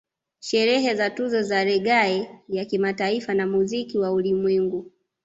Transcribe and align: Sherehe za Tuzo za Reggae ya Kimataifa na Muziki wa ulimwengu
Sherehe 0.39 0.95
za 0.95 1.09
Tuzo 1.09 1.41
za 1.43 1.63
Reggae 1.63 2.41
ya 2.49 2.65
Kimataifa 2.65 3.33
na 3.33 3.47
Muziki 3.47 3.97
wa 3.97 4.11
ulimwengu 4.11 4.91